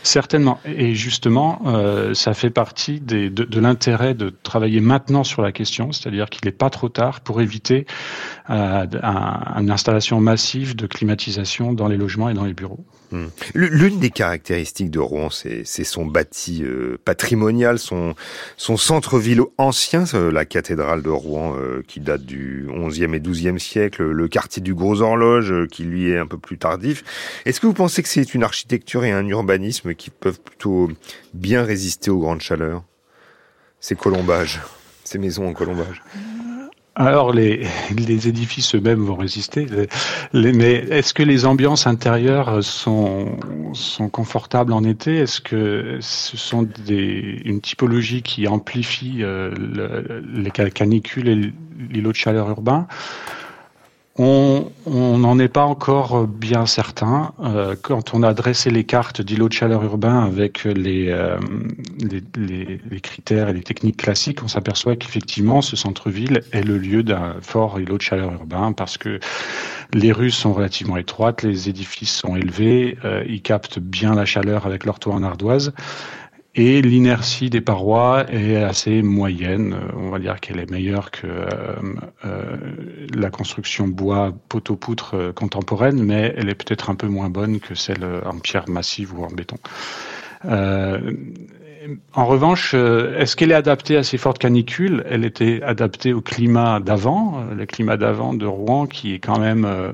Certainement. 0.02 0.58
Et 0.64 0.94
justement, 0.94 1.62
euh, 1.66 2.12
ça 2.12 2.35
fait 2.35 2.50
partie 2.50 3.00
des, 3.00 3.30
de, 3.30 3.44
de 3.44 3.61
l'intérêt 3.61 4.14
de 4.14 4.30
travailler 4.42 4.80
maintenant 4.80 5.23
sur 5.23 5.42
la 5.42 5.52
question, 5.52 5.92
c'est-à-dire 5.92 6.28
qu'il 6.28 6.44
n'est 6.44 6.52
pas 6.52 6.70
trop 6.70 6.88
tard 6.88 7.20
pour 7.20 7.40
éviter 7.40 7.87
euh, 8.50 8.87
un, 9.02 9.61
une 9.61 9.70
installation 9.70 10.20
massive 10.20 10.75
de 10.75 10.87
climatisation 10.87 11.73
dans 11.73 11.87
les 11.87 11.96
logements 11.96 12.28
et 12.28 12.35
dans 12.35 12.44
les 12.44 12.54
bureaux. 12.54 12.85
Mmh. 13.13 13.27
L'une 13.55 14.01
des 14.01 14.11
caractéristiques 14.11 14.91
de 14.91 14.99
Rouen, 14.99 15.29
c'est 15.31 15.65
son 15.65 16.07
bâti 16.07 16.63
euh, 16.65 16.99
patrimonial, 17.05 17.79
son, 17.79 18.15
centre-ville 18.57 19.43
ancien, 19.59 20.05
euh, 20.15 20.33
la 20.33 20.45
cathédrale 20.45 21.03
de 21.03 21.11
Rouen 21.11 21.57
euh, 21.57 21.83
qui 21.87 22.01
date 22.01 22.23
du 22.23 22.67
11e 22.69 23.15
et 23.15 23.21
12e 23.21 23.59
siècle, 23.59 24.03
le 24.03 24.29
quartier 24.29 24.63
du 24.63 24.75
Gros 24.75 25.03
Horloge 25.03 25.69
qui 25.69 25.85
lui 25.85 26.11
est 26.11 26.19
un 26.19 26.27
peu 26.27 26.39
plus 26.39 26.59
tardif. 26.59 27.05
Est-ce 27.45 27.61
que 27.61 27.67
vous 27.67 27.75
pensez 27.75 28.03
que 28.03 28.09
c'est 28.09 28.35
une 28.35 28.43
architecture 28.43 29.05
et 29.05 29.13
un 29.13 29.27
urbanisme 29.27 29.95
qui 29.95 30.11
peuvent 30.11 30.41
plutôt 30.41 30.91
bien 31.33 31.63
résister 31.63 32.11
aux 32.11 32.19
grandes 32.19 32.41
chaleurs? 32.41 32.83
Ces 33.81 33.95
colombages, 33.95 34.61
ces 35.05 35.19
maisons 35.19 35.49
en 35.49 35.53
colombage 35.53 36.03
Alors 36.99 37.31
les, 37.31 37.67
les 37.95 38.26
édifices 38.26 38.75
eux-mêmes 38.75 39.05
vont 39.05 39.17
résister, 39.17 39.67
mais 40.33 40.73
est-ce 40.73 41.12
que 41.12 41.23
les 41.23 41.45
ambiances 41.45 41.87
intérieures 41.87 42.65
sont, 42.65 43.37
sont 43.75 44.09
confortables 44.09 44.73
en 44.73 44.83
été? 44.83 45.19
Est-ce 45.19 45.43
que 45.43 45.99
ce 46.00 46.38
sont 46.38 46.62
des, 46.62 47.43
une 47.45 47.61
typologie 47.61 48.23
qui 48.23 48.49
amplifie 48.49 49.19
euh, 49.21 49.53
les 50.33 50.50
canicules 50.50 51.29
et 51.29 51.53
l'îlot 51.91 52.12
de 52.12 52.17
chaleur 52.17 52.49
urbain? 52.49 52.87
On 54.18 55.18
n'en 55.18 55.38
est 55.38 55.49
pas 55.49 55.64
encore 55.64 56.26
bien 56.26 56.64
certain. 56.64 57.32
Euh, 57.40 57.75
quand 57.80 58.14
on 58.14 58.23
a 58.23 58.32
dressé 58.32 58.70
les 58.70 58.85
cartes 58.85 59.20
d'îlots 59.20 59.49
de 59.49 59.52
chaleur 59.52 59.82
urbain 59.82 60.25
avec 60.25 60.64
les, 60.64 61.08
euh, 61.11 61.38
les, 62.37 63.00
critères 63.00 63.49
et 63.49 63.52
les 63.52 63.62
techniques 63.62 63.99
classiques, 63.99 64.42
on 64.42 64.49
s'aperçoit 64.49 64.96
qu'effectivement 64.96 65.61
ce 65.61 65.76
centre-ville 65.76 66.42
est 66.52 66.62
le 66.62 66.78
lieu 66.78 67.02
d'un 67.02 67.37
fort 67.42 67.78
îlot 67.78 67.99
de 67.99 68.02
chaleur 68.02 68.32
urbain 68.32 68.73
parce 68.73 68.96
que 68.96 69.20
les 69.92 70.12
rues 70.12 70.30
sont 70.30 70.54
relativement 70.54 70.96
étroites, 70.96 71.42
les 71.42 71.68
édifices 71.68 72.14
sont 72.14 72.37
élevés, 72.37 72.96
euh, 73.04 73.23
ils 73.28 73.42
captent 73.42 73.78
bien 73.78 74.14
la 74.14 74.25
chaleur 74.25 74.66
avec 74.66 74.85
leur 74.85 74.99
toit 74.99 75.14
en 75.14 75.23
ardoise 75.23 75.73
et 76.57 76.81
l'inertie 76.81 77.51
des 77.51 77.61
parois 77.61 78.25
est 78.33 78.57
assez 78.57 79.03
moyenne. 79.03 79.75
Euh, 79.75 79.93
on 79.95 80.09
va 80.09 80.19
dire 80.19 80.41
qu'elle 80.41 80.59
est 80.59 80.71
meilleure 80.71 81.11
que 81.11 81.27
euh, 81.27 81.47
euh, 82.25 82.57
la 83.15 83.31
construction 83.31 83.87
bois 83.87 84.33
poteau-poutre 84.49 85.33
contemporaine, 85.35 86.03
mais 86.03 86.35
elle 86.37 86.49
est 86.49 86.55
peut-être 86.55 86.89
un 86.89 86.95
peu 86.95 87.09
moins 87.09 87.29
bonne 87.29 87.61
que 87.61 87.75
celle 87.75 88.05
en 88.25 88.39
pierre 88.39 88.69
massive 88.69 89.17
ou 89.19 89.25
en 89.25 89.31
béton. 89.31 89.59
En 92.14 92.26
revanche, 92.26 92.73
euh, 92.75 93.19
est-ce 93.19 93.37
qu'elle 93.37 93.50
est 93.50 93.55
adaptée 93.55 93.97
à 93.97 94.02
ces 94.02 94.19
fortes 94.19 94.38
canicules? 94.38 95.05
Elle 95.09 95.25
était 95.25 95.62
adaptée 95.62 96.12
au 96.12 96.21
climat 96.21 96.81
d'avant, 96.81 97.40
euh, 97.40 97.55
le 97.55 97.66
climat 97.66 97.97
d'avant 97.97 98.35
de 98.35 98.47
Rouen, 98.47 98.87
qui 98.87 99.14
est 99.14 99.19
quand 99.19 99.38
même 99.38 99.64
euh, 99.64 99.93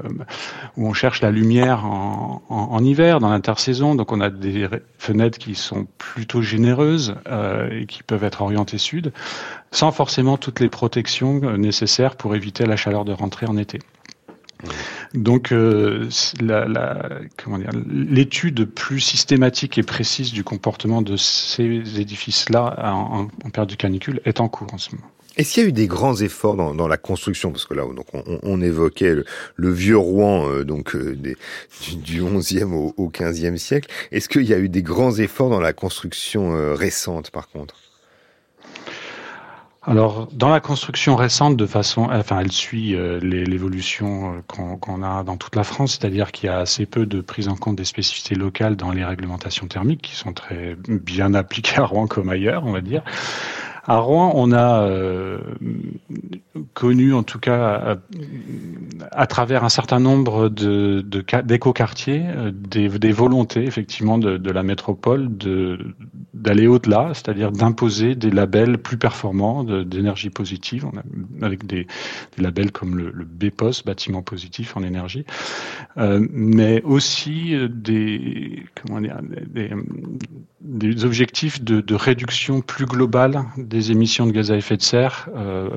où 0.77 0.87
on 0.87 0.93
cherche 0.93 1.21
la 1.21 1.31
lumière 1.31 1.85
en, 1.85 2.85
hiver, 2.85 3.21
dans 3.21 3.31
l'intersaison. 3.31 3.95
Donc 3.95 4.13
on 4.13 4.21
a 4.21 4.31
des 4.31 4.69
fenêtres 4.99 5.39
qui 5.39 5.55
sont 5.55 5.87
plutôt 5.99 6.43
généreuses 6.43 7.15
et 7.71 7.87
qui 7.87 8.03
peuvent 8.03 8.25
être 8.25 8.43
orientées 8.43 8.79
sud, 8.79 9.13
sans 9.71 9.93
forcément 9.93 10.37
toutes 10.37 10.61
les 10.61 10.69
protections 10.69 11.41
nécessaires 11.57 12.17
pour 12.17 12.35
éviter 12.35 12.67
la 12.67 12.77
chaleur 12.77 13.05
de 13.05 13.13
rentrée 13.13 13.47
en 13.47 13.57
été. 13.57 13.79
Donc, 15.15 15.53
euh, 15.53 16.09
l'étude 17.91 18.65
plus 18.65 19.01
systématique 19.01 19.79
et 19.79 19.83
précise 19.83 20.33
du 20.33 20.45
comportement 20.45 21.03
de 21.03 21.17
ces 21.17 22.01
édifices-là 22.01 22.77
en, 22.95 23.29
période 23.53 23.71
de 23.71 23.75
canicule 23.75 24.21
est 24.25 24.41
en 24.41 24.49
cours 24.49 24.73
en 24.73 24.79
ce 24.79 24.95
moment. 24.95 25.07
Est-ce 25.37 25.55
qu'il 25.55 25.63
y 25.63 25.67
a 25.67 25.69
eu 25.71 25.73
des 25.73 25.87
grands 25.87 26.17
efforts 26.17 26.57
dans, 26.57 26.89
la 26.89 26.97
construction? 26.99 27.53
Parce 27.53 27.65
que 27.65 27.73
là, 27.73 27.85
donc, 27.85 28.07
on, 28.43 28.61
évoquait 28.61 29.15
le, 29.57 29.73
vieux 29.73 29.97
Rouen 29.97 30.47
euh, 30.47 30.65
donc 30.65 30.95
euh, 30.95 31.17
du, 31.17 32.23
11e 32.23 32.73
au, 32.73 32.95
au 32.99 33.09
15e 33.09 33.57
siècle. 33.57 33.91
Est-ce 34.13 34.29
qu'il 34.29 34.45
y 34.45 34.53
a 34.53 34.59
eu 34.59 34.69
des 34.69 34.83
grands 34.83 35.17
efforts 35.17 35.49
dans 35.49 35.61
la 35.61 35.73
construction 35.73 36.75
récente, 36.75 37.31
par 37.31 37.49
contre? 37.49 37.77
Alors, 39.85 40.29
dans 40.33 40.49
la 40.49 40.61
construction 40.61 41.17
récente, 41.17 41.57
de 41.57 41.67
façon, 41.67 42.09
enfin, 42.13 42.39
elle 42.39 42.53
suit 42.53 42.95
euh, 42.95 43.19
l'évolution 43.19 44.37
euh, 44.37 44.41
qu'on 44.47 45.03
a 45.03 45.25
dans 45.25 45.37
toute 45.37 45.57
la 45.57 45.65
France, 45.65 45.99
c'est-à-dire 45.99 46.31
qu'il 46.31 46.47
y 46.47 46.51
a 46.51 46.59
assez 46.59 46.87
peu 46.87 47.05
de 47.05 47.21
prise 47.21 47.49
en 47.49 47.57
compte 47.57 47.75
des 47.77 47.85
spécificités 47.85 48.37
locales 48.37 48.77
dans 48.77 48.93
les 48.93 49.05
réglementations 49.05 49.67
thermiques, 49.67 50.03
qui 50.03 50.15
sont 50.15 50.33
très 50.33 50.77
bien 50.87 51.35
appliquées 51.35 51.79
à 51.79 51.85
Rouen 51.85 52.07
comme 52.07 52.29
ailleurs, 52.29 52.63
on 52.65 52.71
va 52.71 52.81
dire. 52.81 53.03
À 53.85 53.99
Rouen, 53.99 54.31
on 54.37 54.53
a 54.53 54.85
euh, 54.85 55.39
connu, 56.75 57.15
en 57.15 57.23
tout 57.23 57.39
cas, 57.39 57.99
à, 59.11 59.27
travers 59.27 59.65
un 59.65 59.69
certain 59.69 60.01
nombre 60.01 60.49
de, 60.49 61.05
d'écoquartiers, 61.45 62.25
euh, 62.27 62.51
des, 62.53 63.13
volontés, 63.13 63.65
effectivement, 63.65 64.19
de, 64.19 64.37
de 64.37 64.51
la 64.51 64.63
métropole 64.63 65.37
de, 65.37 65.79
d'aller 66.35 66.67
au-delà, 66.67 67.11
c'est-à-dire 67.15 67.53
d'imposer 67.53 68.15
des 68.15 68.31
labels 68.31 68.79
plus 68.79 68.97
performants 68.97 69.65
d'énergie 69.65 70.31
positive, 70.31 70.87
avec 71.41 71.67
des, 71.67 71.87
labels 72.39 72.73
comme 72.73 72.97
le, 72.97 73.11
le 73.11 73.25
BPOS, 73.25 73.85
bâtiment 73.85 74.23
positif 74.23 74.77
en 74.77 74.83
énergie, 74.83 75.25
euh, 75.99 76.27
mais 76.33 76.83
aussi 76.83 77.55
des, 77.71 78.65
comment 78.75 79.01
dire, 79.01 79.19
des, 80.61 81.05
objectifs 81.05 81.63
de, 81.63 81.81
de, 81.81 81.95
réduction 81.95 82.61
plus 82.61 82.87
globale 82.87 83.45
des 83.57 83.91
émissions 83.91 84.27
de 84.27 84.33
gaz 84.33 84.51
à 84.51 84.57
effet 84.57 84.77
de 84.77 84.83
serre 84.83 85.29
euh, 85.35 85.69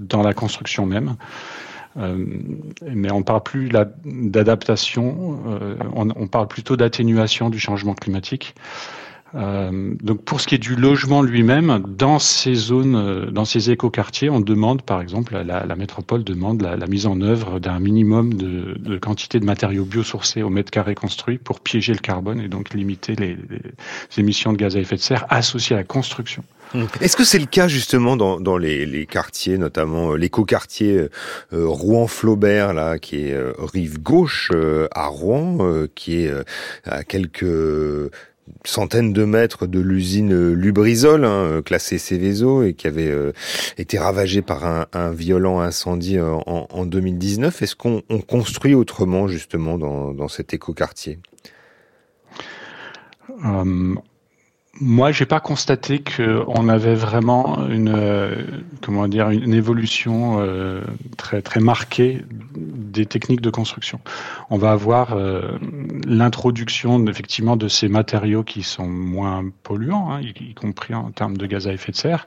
dans 0.00 0.17
la 0.22 0.34
construction 0.34 0.86
même. 0.86 1.16
Euh, 1.96 2.24
mais 2.82 3.10
on 3.10 3.22
parle 3.22 3.42
plus 3.42 3.70
d'adaptation, 4.04 5.40
euh, 5.48 5.74
on, 5.94 6.26
parle 6.28 6.46
plutôt 6.46 6.76
d'atténuation 6.76 7.50
du 7.50 7.58
changement 7.58 7.94
climatique. 7.94 8.54
Euh, 9.34 9.94
donc 10.02 10.22
pour 10.22 10.40
ce 10.40 10.46
qui 10.46 10.54
est 10.54 10.58
du 10.58 10.74
logement 10.74 11.22
lui-même, 11.22 11.82
dans 11.86 12.18
ces 12.18 12.54
zones, 12.54 12.96
euh, 12.96 13.30
dans 13.30 13.44
ces 13.44 13.70
écoquartiers, 13.70 14.30
on 14.30 14.40
demande 14.40 14.82
par 14.82 15.02
exemple, 15.02 15.34
la, 15.34 15.66
la 15.66 15.76
métropole 15.76 16.24
demande 16.24 16.62
la, 16.62 16.76
la, 16.76 16.86
mise 16.86 17.06
en 17.06 17.20
œuvre 17.20 17.58
d'un 17.58 17.78
minimum 17.78 18.34
de, 18.34 18.74
de, 18.78 18.98
quantité 18.98 19.38
de 19.38 19.44
matériaux 19.44 19.84
biosourcés 19.84 20.42
au 20.42 20.48
mètre 20.48 20.70
carré 20.70 20.94
construit 20.94 21.36
pour 21.36 21.60
piéger 21.60 21.92
le 21.92 21.98
carbone 21.98 22.40
et 22.40 22.48
donc 22.48 22.72
limiter 22.72 23.16
les, 23.16 23.36
les 23.50 23.60
émissions 24.16 24.52
de 24.52 24.58
gaz 24.58 24.76
à 24.76 24.80
effet 24.80 24.96
de 24.96 25.02
serre 25.02 25.26
associées 25.28 25.76
à 25.76 25.80
la 25.80 25.84
construction. 25.84 26.42
Est-ce 27.00 27.16
que 27.16 27.24
c'est 27.24 27.38
le 27.38 27.46
cas 27.46 27.66
justement 27.66 28.16
dans, 28.16 28.40
dans 28.40 28.58
les, 28.58 28.84
les, 28.84 29.06
quartiers, 29.06 29.56
notamment 29.56 30.12
euh, 30.12 30.16
l'écoquartier 30.16 31.08
euh, 31.52 31.66
Rouen-Flaubert, 31.66 32.74
là, 32.74 32.98
qui 32.98 33.28
est 33.28 33.36
rive 33.58 34.00
gauche 34.00 34.50
à 34.94 35.06
Rouen, 35.06 35.86
qui 35.94 36.20
est 36.20 36.32
à 36.84 37.04
quelques 37.04 37.44
centaines 38.64 39.12
de 39.12 39.24
mètres 39.24 39.66
de 39.66 39.80
l'usine 39.80 40.52
Lubrizol, 40.52 41.24
hein, 41.24 41.62
classée 41.64 41.98
Céveso, 41.98 42.62
et 42.62 42.74
qui 42.74 42.86
avait 42.86 43.08
euh, 43.08 43.32
été 43.76 43.98
ravagée 43.98 44.42
par 44.42 44.64
un, 44.64 45.10
violent 45.12 45.60
incendie 45.60 46.20
en, 46.20 46.42
en 46.46 46.86
2019. 46.86 47.62
Est-ce 47.62 47.76
qu'on 47.76 48.02
construit 48.26 48.74
autrement 48.74 49.28
justement 49.28 49.78
dans, 49.78 50.28
cet 50.28 50.52
écoquartier? 50.54 51.18
Euh, 53.44 53.94
moi, 54.80 55.10
j'ai 55.10 55.26
pas 55.26 55.40
constaté 55.40 56.02
qu'on 56.02 56.68
avait 56.68 56.94
vraiment 56.94 57.66
une 57.68 57.92
euh, 57.94 58.44
comment 58.80 59.08
dire 59.08 59.30
une 59.30 59.54
évolution 59.54 60.38
euh, 60.40 60.82
très 61.16 61.42
très 61.42 61.60
marquée 61.60 62.22
des 62.90 63.06
techniques 63.06 63.40
de 63.40 63.50
construction. 63.50 64.00
On 64.50 64.58
va 64.58 64.72
avoir 64.72 65.12
euh, 65.12 65.58
l'introduction 66.06 67.06
effectivement 67.06 67.56
de 67.56 67.68
ces 67.68 67.88
matériaux 67.88 68.42
qui 68.42 68.62
sont 68.62 68.88
moins 68.88 69.44
polluants, 69.62 70.10
hein, 70.10 70.20
y, 70.22 70.54
compris 70.54 70.94
en 70.94 71.10
termes 71.10 71.36
de 71.36 71.46
gaz 71.46 71.66
à 71.66 71.72
effet 71.72 71.92
de 71.92 71.96
serre. 71.96 72.26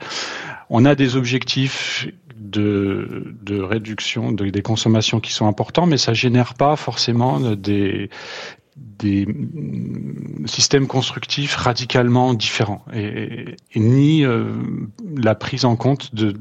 On 0.69 0.85
a 0.85 0.95
des 0.95 1.15
objectifs 1.15 2.07
de, 2.35 3.61
réduction 3.61 4.31
de, 4.31 4.49
des 4.49 4.61
consommations 4.61 5.19
qui 5.19 5.31
sont 5.31 5.47
importants, 5.47 5.85
mais 5.85 5.97
ça 5.97 6.13
génère 6.13 6.53
pas 6.55 6.75
forcément 6.75 7.39
des, 7.39 8.09
des 8.99 9.25
mm, 9.25 10.47
systèmes 10.47 10.87
constructifs 10.87 11.55
radicalement 11.55 12.33
différents 12.33 12.83
et, 12.93 13.55
ni 13.75 14.25
euh, 14.25 14.53
la 15.15 15.35
prise 15.35 15.65
en 15.65 15.75
compte 15.75 16.13
de, 16.15 16.33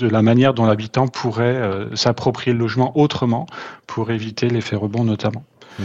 la 0.00 0.22
manière 0.22 0.54
dont 0.54 0.64
l'habitant 0.64 1.08
pourrait 1.08 1.56
euh, 1.56 1.94
s'approprier 1.94 2.54
le 2.54 2.58
logement 2.58 2.96
autrement 2.98 3.46
pour 3.86 4.10
éviter 4.10 4.48
l'effet 4.48 4.76
rebond 4.76 5.04
notamment. 5.04 5.44
Mmh. 5.78 5.84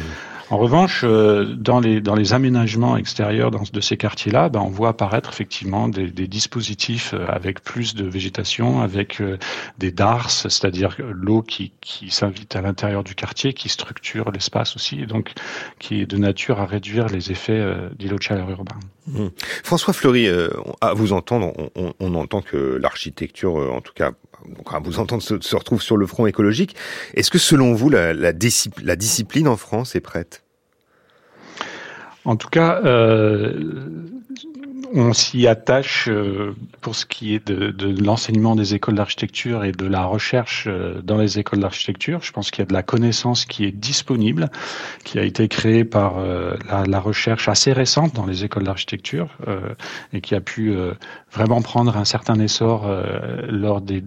En 0.52 0.58
revanche, 0.58 1.02
euh, 1.04 1.44
dans 1.44 1.80
les, 1.80 2.02
dans 2.02 2.14
les 2.14 2.34
aménagements 2.34 2.98
extérieurs 2.98 3.50
dans, 3.50 3.64
de 3.72 3.82
ces 3.82 3.98
quartiers-là, 3.98 4.50
ben, 4.50 4.60
on 4.60 4.70
voit 4.70 4.90
apparaître 4.90 5.30
effectivement 5.30 5.88
des, 5.88 6.12
des, 6.12 6.28
dispositifs 6.28 7.14
euh, 7.14 7.26
avec 7.28 7.64
plus 7.64 7.96
de 7.96 8.06
végétation, 8.06 8.82
avec 8.82 9.22
euh, 9.22 9.38
des 9.80 9.92
dars, 9.92 10.30
c'est-à-dire 10.30 10.98
l'eau 11.00 11.42
qui, 11.42 11.72
qui 11.82 12.12
s'invite 12.12 12.56
à 12.56 12.62
l'intérieur 12.62 13.04
du 13.04 13.16
quartier, 13.16 13.54
qui 13.54 13.70
structure 13.70 14.32
l'espace 14.32 14.76
aussi, 14.76 15.02
et 15.02 15.08
donc 15.08 15.34
qui 15.80 16.02
est 16.02 16.06
de 16.06 16.18
nature 16.18 16.60
à 16.60 16.66
réduire 16.66 17.08
les 17.08 17.32
effets 17.32 17.64
d'îlots 17.98 18.18
de 18.18 18.22
chaleur 18.22 18.50
urbain. 18.50 18.76
Mmh. 19.08 19.28
François 19.64 19.94
Fleury, 19.94 20.28
à 20.82 20.94
vous 20.94 21.14
entendre, 21.14 21.54
on, 21.76 21.94
on 22.00 22.16
entend 22.16 22.42
que 22.42 22.78
l'architecture, 22.82 23.56
en 23.56 23.82
tout 23.82 23.94
cas 23.94 24.12
donc 24.50 24.74
à 24.74 24.80
vous 24.80 25.00
entendre, 25.00 25.22
se, 25.22 25.56
retrouve 25.56 25.82
sur 25.82 25.98
le 25.98 26.06
front 26.06 26.26
écologique. 26.26 26.76
Est-ce 27.14 27.32
que 27.32 27.38
selon 27.38 27.74
vous, 27.74 27.90
la, 27.90 28.14
la, 28.14 28.32
la 28.84 28.96
discipline 28.96 29.48
en 29.48 29.58
France 29.58 29.96
est 29.96 30.02
prête? 30.02 30.44
En 32.26 32.36
tout 32.36 32.50
cas, 32.50 32.82
euh, 32.84 33.74
on 34.94 35.14
s'y 35.14 35.48
attache 35.48 36.08
euh, 36.10 36.56
pour 36.82 36.96
ce 36.96 37.06
qui 37.06 37.36
est 37.36 37.48
de, 37.48 38.04
l'enseignement 38.04 38.56
des 38.56 38.76
écoles 38.76 38.96
d'architecture 38.96 39.64
et 39.64 39.72
de 39.72 39.86
la 39.86 40.06
recherche 40.06 40.66
euh, 40.68 41.02
dans 41.02 41.18
les 41.18 41.40
écoles 41.40 41.60
d'architecture. 41.60 42.22
Je 42.22 42.32
pense 42.32 42.52
qu'il 42.52 42.62
y 42.62 42.64
a 42.64 42.66
de 42.66 42.74
la 42.74 42.84
connaissance 42.84 43.46
qui 43.46 43.66
est 43.66 43.72
disponible, 43.72 44.50
qui 45.04 45.20
a 45.20 45.24
été 45.24 45.48
créée 45.48 45.86
par 45.86 46.18
euh, 46.18 46.56
la, 46.88 47.00
recherche 47.00 47.48
assez 47.50 47.74
récente 47.74 48.14
dans 48.16 48.26
les 48.26 48.44
écoles 48.46 48.64
d'architecture 48.64 49.38
et 50.12 50.22
qui 50.22 50.34
a 50.34 50.42
pu 50.42 50.74
vraiment 51.32 51.62
prendre 51.62 51.96
un 51.98 52.06
certain 52.06 52.40
essor 52.40 52.90
lors 53.48 53.82
des 53.82 54.02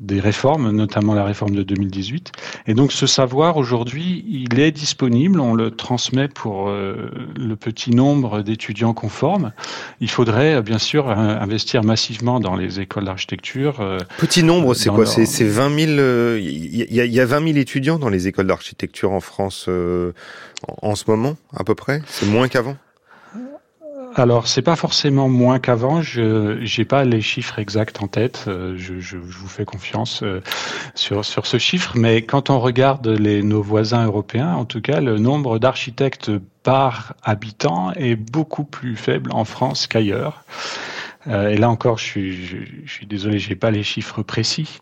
des 0.00 0.20
réformes, 0.20 0.70
notamment 0.70 1.14
la 1.14 1.24
réforme 1.24 1.54
de 1.54 1.62
2018. 1.62 2.32
Et 2.66 2.74
donc 2.74 2.92
ce 2.92 3.06
savoir 3.06 3.56
aujourd'hui, 3.56 4.24
il 4.28 4.58
est 4.58 4.72
disponible, 4.72 5.40
on 5.40 5.54
le 5.54 5.70
transmet 5.70 6.28
pour 6.28 6.68
euh, 6.68 7.10
le 7.36 7.56
petit 7.56 7.90
nombre 7.90 8.42
d'étudiants 8.42 8.94
qu'on 8.94 9.08
forme. 9.08 9.52
Il 10.00 10.10
faudrait 10.10 10.62
bien 10.62 10.78
sûr 10.78 11.08
investir 11.08 11.84
massivement 11.84 12.40
dans 12.40 12.56
les 12.56 12.80
écoles 12.80 13.04
d'architecture. 13.04 13.80
Euh, 13.80 13.98
petit 14.18 14.42
nombre, 14.42 14.74
c'est 14.74 14.90
quoi? 14.90 15.06
C'est 15.06 15.44
20 15.44 15.78
000. 15.78 16.38
Il 16.38 16.74
y, 16.74 17.00
a, 17.00 17.04
y, 17.04 17.20
a 17.20 17.26
20 17.26 17.46
000 17.46 17.58
étudiants 17.58 17.98
dans 17.98 18.08
les 18.08 18.28
écoles 18.28 18.46
d'architecture 18.46 19.12
en 19.12 19.20
France 19.20 19.66
euh, 19.68 20.12
en 20.82 20.94
ce 20.94 21.04
moment, 21.08 21.36
à 21.54 21.64
peu 21.64 21.74
près? 21.74 22.02
C'est 22.06 22.26
moins 22.26 22.48
qu'avant? 22.48 22.76
Alors, 24.16 24.46
c'est 24.46 24.62
pas 24.62 24.76
forcément 24.76 25.28
moins 25.28 25.58
qu'avant. 25.58 26.00
Je 26.00 26.58
j'ai 26.62 26.84
pas 26.84 27.04
les 27.04 27.20
chiffres 27.20 27.58
exacts 27.58 28.00
en 28.00 28.06
tête. 28.06 28.44
Euh, 28.46 28.74
je, 28.76 29.00
je, 29.00 29.18
je 29.18 29.38
vous 29.38 29.48
fais 29.48 29.64
confiance 29.64 30.22
euh, 30.22 30.40
sur 30.94 31.24
sur 31.24 31.46
ce 31.46 31.58
chiffre. 31.58 31.92
Mais 31.96 32.22
quand 32.22 32.48
on 32.48 32.60
regarde 32.60 33.08
les 33.08 33.42
nos 33.42 33.60
voisins 33.60 34.04
européens, 34.04 34.54
en 34.54 34.64
tout 34.66 34.80
cas, 34.80 35.00
le 35.00 35.18
nombre 35.18 35.58
d'architectes 35.58 36.30
par 36.62 37.14
habitant 37.24 37.92
est 37.92 38.14
beaucoup 38.14 38.64
plus 38.64 38.94
faible 38.94 39.32
en 39.32 39.44
France 39.44 39.88
qu'ailleurs. 39.88 40.44
Euh, 41.26 41.48
et 41.48 41.56
là 41.56 41.70
encore, 41.70 41.98
je 41.98 42.04
suis, 42.04 42.46
je, 42.46 42.56
je 42.84 42.92
suis 42.92 43.06
désolé, 43.06 43.38
j'ai 43.38 43.54
pas 43.54 43.70
les 43.70 43.82
chiffres 43.82 44.22
précis. 44.22 44.78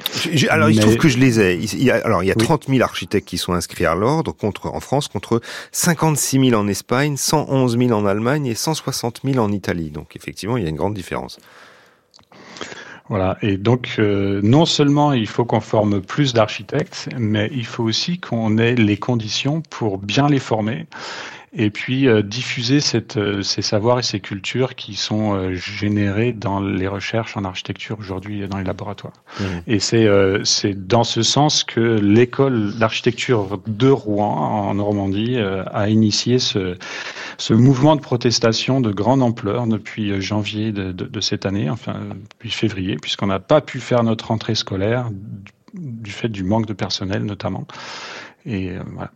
alors, 0.48 0.70
il 0.70 0.76
se 0.76 0.80
trouve 0.80 0.96
que 0.96 1.08
je 1.08 1.18
les 1.18 1.40
ai. 1.40 1.56
Il 1.56 1.82
y 1.82 1.90
a, 1.90 1.96
alors, 2.04 2.22
il 2.22 2.26
y 2.26 2.32
a 2.32 2.34
30 2.34 2.66
000 2.68 2.82
architectes 2.82 3.28
qui 3.28 3.38
sont 3.38 3.52
inscrits 3.52 3.86
à 3.86 3.94
l'ordre 3.94 4.32
contre 4.32 4.66
en 4.66 4.80
France, 4.80 5.08
contre 5.08 5.40
56 5.70 6.50
000 6.50 6.60
en 6.60 6.66
Espagne, 6.66 7.16
111 7.16 7.78
000 7.78 7.92
en 7.92 8.06
Allemagne 8.06 8.46
et 8.46 8.54
160 8.54 9.20
000 9.24 9.38
en 9.38 9.52
Italie. 9.52 9.90
Donc, 9.90 10.16
effectivement, 10.16 10.56
il 10.56 10.64
y 10.64 10.66
a 10.66 10.70
une 10.70 10.76
grande 10.76 10.94
différence. 10.94 11.38
Voilà. 13.08 13.36
Et 13.42 13.56
donc, 13.56 13.96
euh, 13.98 14.40
non 14.42 14.64
seulement 14.64 15.12
il 15.12 15.26
faut 15.26 15.44
qu'on 15.44 15.60
forme 15.60 16.00
plus 16.00 16.32
d'architectes, 16.32 17.08
mais 17.18 17.50
il 17.52 17.66
faut 17.66 17.84
aussi 17.84 18.18
qu'on 18.18 18.58
ait 18.58 18.74
les 18.74 18.96
conditions 18.96 19.60
pour 19.60 19.98
bien 19.98 20.28
les 20.28 20.38
former 20.38 20.86
et 21.54 21.70
puis 21.70 22.08
euh, 22.08 22.22
diffuser 22.22 22.80
cette, 22.80 23.18
euh, 23.18 23.42
ces 23.42 23.60
savoirs 23.60 23.98
et 23.98 24.02
ces 24.02 24.20
cultures 24.20 24.74
qui 24.74 24.94
sont 24.94 25.34
euh, 25.34 25.54
générés 25.54 26.32
dans 26.32 26.60
les 26.60 26.88
recherches 26.88 27.36
en 27.36 27.44
architecture 27.44 27.98
aujourd'hui 27.98 28.48
dans 28.48 28.56
les 28.56 28.64
laboratoires. 28.64 29.12
Mmh. 29.38 29.44
Et 29.66 29.78
c'est 29.78 30.86
dans 30.86 31.04
ce 31.04 31.22
sens 31.22 31.62
que 31.62 31.80
l'école 31.80 32.74
d'architecture 32.78 33.60
de 33.66 33.88
Rouen 33.88 34.34
en 34.68 34.74
Normandie 34.74 35.38
a 35.38 35.88
initié 35.88 36.38
ce, 36.38 36.76
ce 37.38 37.54
mouvement 37.54 37.96
de 37.96 38.00
protestation 38.00 38.80
de 38.80 38.90
grande 38.90 39.22
ampleur 39.22 39.66
depuis 39.66 40.20
janvier 40.20 40.72
de, 40.72 40.92
de, 40.92 41.04
de 41.04 41.20
cette 41.20 41.46
année, 41.46 41.68
enfin 41.68 42.00
depuis 42.30 42.50
février, 42.50 42.96
puisqu'on 42.96 43.26
n'a 43.26 43.40
pas 43.40 43.60
pu 43.60 43.80
faire 43.80 44.02
notre 44.02 44.28
rentrée 44.28 44.54
scolaire 44.54 45.10
du 45.74 46.10
fait 46.10 46.28
du 46.28 46.44
manque 46.44 46.66
de 46.66 46.74
personnel 46.74 47.24
notamment. 47.24 47.66
Et 48.46 48.72
voilà. 48.92 49.10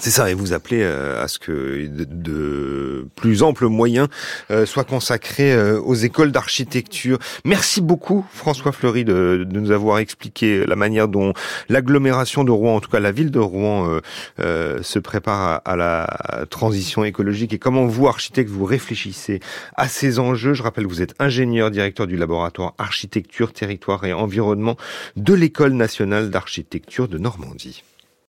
C'est 0.00 0.10
ça, 0.10 0.30
et 0.30 0.34
vous 0.34 0.52
appelez 0.52 0.82
euh, 0.82 1.20
à 1.20 1.26
ce 1.26 1.40
que 1.40 1.88
de, 1.88 3.08
plus 3.16 3.42
amples 3.42 3.66
moyens 3.66 4.06
euh, 4.52 4.64
soient 4.64 4.84
consacrés 4.84 5.52
euh, 5.52 5.80
aux 5.80 5.96
écoles 5.96 6.30
d'architecture. 6.30 7.18
Merci 7.44 7.80
beaucoup, 7.80 8.24
François 8.32 8.70
Fleury, 8.70 9.04
de, 9.04 9.44
nous 9.50 9.72
avoir 9.72 9.98
expliqué 9.98 10.64
la 10.66 10.76
manière 10.76 11.08
dont 11.08 11.32
l'agglomération 11.68 12.44
de 12.44 12.52
Rouen, 12.52 12.76
en 12.76 12.80
tout 12.80 12.90
cas 12.90 13.00
la 13.00 13.10
ville 13.10 13.32
de 13.32 13.40
Rouen, 13.40 14.00
se 14.38 14.98
prépare 14.98 15.62
à, 15.64 15.76
la 15.76 16.06
transition 16.50 17.04
écologique 17.04 17.52
et 17.52 17.58
comment 17.58 17.86
vous, 17.86 18.06
architecte, 18.06 18.50
vous 18.50 18.64
réfléchissez 18.64 19.40
à 19.76 19.88
ces 19.88 20.18
enjeux. 20.18 20.54
Je 20.54 20.62
rappelle, 20.62 20.86
vous 20.86 21.02
êtes 21.02 21.14
ingénieur, 21.18 21.70
directeur 21.70 22.06
du 22.06 22.16
laboratoire 22.16 22.74
architecture, 22.78 23.52
territoire 23.52 24.04
et 24.04 24.12
environnement 24.12 24.76
de 25.16 25.34
l'École 25.34 25.72
nationale 25.72 26.30
d'architecture 26.30 27.08
de 27.08 27.18
Normandie. 27.18 27.82